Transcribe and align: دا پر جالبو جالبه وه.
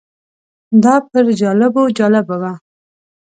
دا 0.83 0.95
پر 1.09 1.25
جالبو 1.41 1.83
جالبه 1.97 2.35
وه. 2.41 2.53